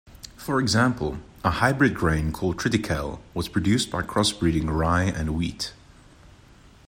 For 0.35 0.59
example, 0.59 1.19
a 1.43 1.51
hybrid 1.51 1.93
grain 1.93 2.31
called 2.31 2.57
triticale 2.57 3.19
was 3.35 3.47
produced 3.47 3.91
by 3.91 4.01
crossbreeding 4.01 4.67
rye 4.67 5.03
and 5.03 5.35
wheat. 5.37 5.73